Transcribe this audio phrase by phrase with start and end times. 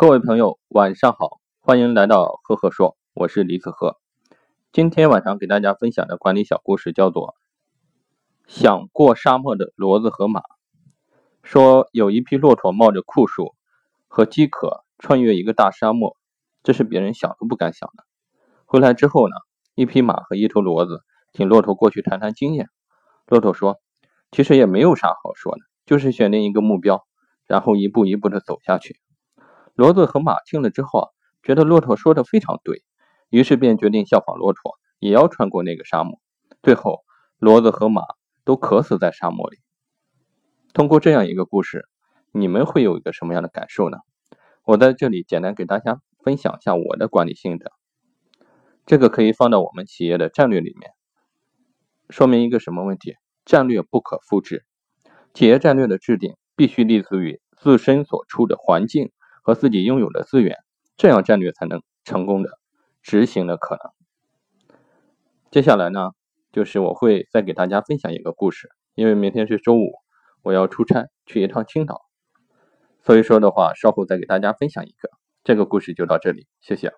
[0.00, 3.96] 各位朋友，晚上好，欢迎来到赫赫说，我是李子赫。
[4.70, 7.30] 今天晚上给大家分享的管理小故事叫做
[8.46, 10.38] 《想过沙漠的骡子和马》。
[11.42, 13.56] 说有一匹骆驼冒着酷暑
[14.06, 16.16] 和饥渴穿越一个大沙漠，
[16.62, 18.04] 这是别人想都不敢想的。
[18.66, 19.34] 回来之后呢，
[19.74, 21.02] 一匹马和一头骡子
[21.32, 22.68] 请骆驼过去谈谈经验。
[23.26, 23.80] 骆驼说
[24.30, 27.04] ：“其实也没有啥好说的，就是选定一个目标，
[27.48, 29.00] 然后一步一步的走下去。”
[29.78, 31.08] 骡子和马听了之后啊，
[31.44, 32.82] 觉得骆驼说的非常对，
[33.30, 36.18] 于是便决定效仿骆驼，也要穿过那个沙漠。
[36.64, 37.04] 最后，
[37.38, 38.02] 骡子和马
[38.44, 39.58] 都渴死在沙漠里。
[40.74, 41.84] 通过这样一个故事，
[42.32, 43.98] 你们会有一个什么样的感受呢？
[44.64, 47.70] 我在这里简单给大家分享一下我的管理心得。
[48.84, 50.90] 这个可以放到我们企业的战略里面，
[52.10, 53.14] 说明一个什么问题？
[53.44, 54.64] 战略不可复制，
[55.34, 59.12] 企业战略的制定必须立足于自身所处的环境。
[59.48, 60.58] 和自己拥有的资源，
[60.98, 62.50] 这样战略才能成功的
[63.00, 64.68] 执行的可能。
[65.50, 66.10] 接下来呢，
[66.52, 69.94] 就是我会再给大家分享一个故事，因为明天是周五，
[70.42, 72.02] 我要出差去一趟青岛，
[73.00, 75.08] 所以说的话，稍后再给大家分享一个。
[75.44, 76.92] 这个故事就到这里，谢谢。